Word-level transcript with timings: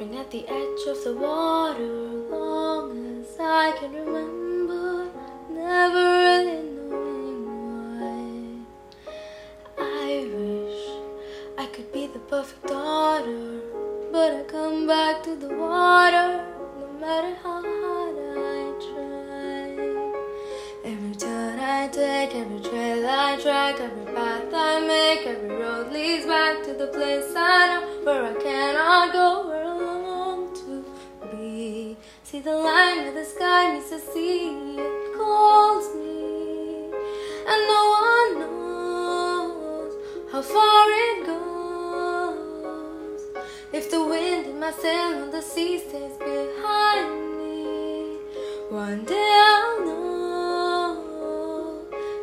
at 0.00 0.30
the 0.30 0.46
edge 0.46 0.86
of 0.86 1.02
the 1.02 1.12
water, 1.12 1.82
long 2.30 3.20
as 3.20 3.36
I 3.40 3.72
can 3.80 3.92
remember, 3.92 5.10
never 5.50 6.02
really 6.22 6.62
knowing 6.70 7.44
why. 9.08 9.14
I 9.76 10.30
wish 10.32 10.78
I 11.58 11.66
could 11.66 11.92
be 11.92 12.06
the 12.06 12.20
perfect 12.20 12.68
daughter, 12.68 13.60
but 14.12 14.34
I 14.34 14.42
come 14.44 14.86
back 14.86 15.24
to 15.24 15.34
the 15.34 15.48
water 15.48 16.46
no 16.78 16.92
matter 17.00 17.34
how 17.42 17.60
hard 17.60 18.16
I 18.38 18.70
try. 18.86 19.66
Every 20.84 21.16
turn 21.16 21.58
I 21.58 21.88
take, 21.88 22.36
every 22.36 22.60
trail 22.60 23.04
I 23.04 23.36
track, 23.40 23.80
every 23.80 24.14
path 24.14 24.54
I 24.54 24.78
make, 24.86 25.26
every 25.26 25.56
road 25.56 25.92
leads 25.92 26.24
back 26.24 26.62
to 26.66 26.72
the 26.72 26.86
place 26.86 27.34
I 27.34 27.80
know 27.80 28.04
where 28.04 28.22
I 28.26 28.34
cannot 28.40 29.12
go, 29.12 29.47
See 32.30 32.40
the 32.40 32.54
line 32.54 32.98
where 33.04 33.14
the 33.14 33.24
sky 33.24 33.72
meets 33.72 33.88
the 33.88 33.98
sea, 33.98 34.76
it 34.76 35.16
calls 35.16 35.94
me, 35.94 36.92
and 37.50 37.60
no 37.74 37.82
one 38.04 38.30
knows 38.40 39.94
how 40.30 40.42
far 40.42 40.90
it 40.90 41.24
goes. 41.24 43.22
If 43.72 43.90
the 43.90 44.04
wind 44.04 44.44
in 44.44 44.60
my 44.60 44.72
sail 44.72 45.22
on 45.22 45.30
the 45.30 45.40
sea 45.40 45.78
stays 45.78 46.18
behind 46.18 47.38
me, 47.38 48.18
one 48.68 49.06
day 49.06 49.30
I'll 49.48 49.86
know. 49.86 50.96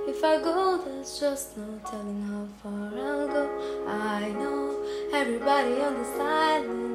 If 0.08 0.24
I 0.24 0.38
go, 0.38 0.77
there's 0.85 1.20
just 1.20 1.58
no 1.58 1.80
telling 1.90 2.21
how 2.30 2.46
far 2.62 2.93
I'll 2.93 3.27
go. 3.27 3.49
I 3.87 4.30
know 4.34 4.84
everybody 5.12 5.82
on 5.82 5.96
this 5.96 6.20
island 6.20 6.95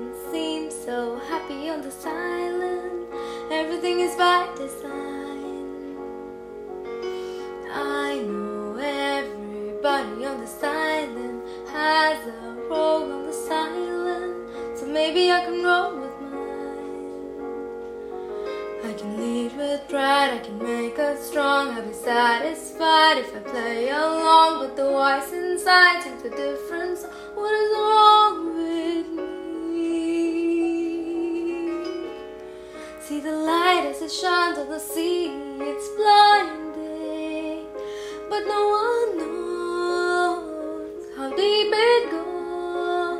so 0.84 1.18
happy 1.28 1.68
on 1.68 1.82
this 1.82 2.06
island. 2.06 3.06
Everything 3.50 4.00
is 4.00 4.16
by 4.16 4.48
design. 4.56 5.96
I 7.70 8.22
know 8.26 8.76
everybody 8.80 10.24
on 10.24 10.40
this 10.40 10.62
island 10.62 11.42
has 11.68 12.26
a 12.28 12.56
role 12.70 13.12
on 13.12 13.26
this 13.26 13.46
island, 13.50 14.78
so 14.78 14.86
maybe 14.86 15.30
I 15.30 15.44
can 15.44 15.62
roll 15.62 16.00
with 16.00 16.18
mine. 16.22 17.40
I 18.82 18.92
can 18.94 19.18
lead 19.20 19.54
with 19.58 19.86
pride, 19.88 20.32
I 20.32 20.38
can 20.38 20.58
make 20.62 20.98
us 20.98 21.28
strong. 21.28 21.74
I'll 21.74 21.86
be 21.86 21.92
satisfied 21.92 23.18
if 23.18 23.36
I 23.36 23.40
play 23.40 23.90
along, 23.90 24.60
but 24.60 24.76
the 24.76 24.84
voice 24.84 25.30
inside 25.32 26.02
takes 26.04 26.24
a 26.24 26.30
difference. 26.30 27.04
What 27.34 27.52
is 27.52 27.70
wrong 27.76 28.19
See 33.10 33.18
the 33.18 33.32
light 33.32 33.86
as 33.90 34.00
it 34.02 34.12
shines 34.12 34.56
on 34.56 34.68
the 34.70 34.78
sea, 34.78 35.32
it's 35.58 35.88
blinding, 35.98 37.66
but 38.28 38.46
no 38.46 38.60
one 38.78 39.18
knows 39.18 41.04
how 41.16 41.28
deep 41.30 41.72
it 41.74 42.10
goes. 42.12 43.16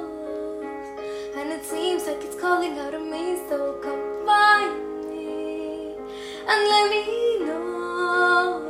And 1.35 1.51
it 1.51 1.65
seems 1.65 2.07
like 2.07 2.23
it's 2.23 2.37
calling 2.41 2.79
out 2.79 2.93
to 2.93 3.01
me, 3.01 3.37
so 3.49 3.81
come 3.83 4.25
find 4.25 5.09
me 5.09 5.97
and 6.47 6.69
let 6.73 6.89
me 6.89 7.47
know 7.47 8.63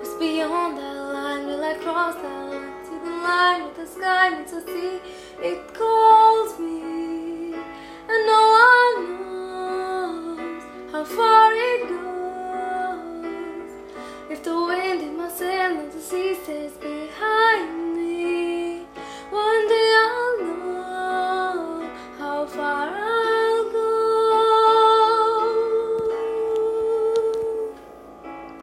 what's 0.00 0.14
beyond 0.14 0.78
that 0.78 0.96
line. 1.14 1.46
Will 1.46 1.62
I 1.62 1.74
cross 1.74 2.16
that 2.16 2.50
line? 2.50 2.84
See 2.84 2.98
the 3.04 3.14
line 3.22 3.62
with 3.66 3.76
the 3.76 3.86
sky 3.86 4.30
meets 4.36 4.50
the 4.50 4.62
sea. 4.62 4.98
It 5.40 5.72
how 11.02 11.08
far 11.08 11.52
it 11.52 11.88
goes. 11.88 12.92
If 14.30 14.44
the 14.44 14.54
wind 14.54 15.02
in 15.02 15.16
my 15.16 15.28
sail 15.28 15.80
and 15.80 15.90
the 15.90 16.00
sea 16.00 16.36
says, 16.46 16.72